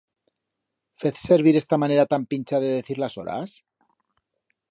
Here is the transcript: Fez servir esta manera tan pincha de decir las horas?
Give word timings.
Fez 1.03 1.19
servir 1.25 1.53
esta 1.61 1.79
manera 1.83 2.07
tan 2.13 2.25
pincha 2.31 2.59
de 2.63 2.69
decir 2.79 2.97
las 2.97 3.17
horas? 3.19 3.57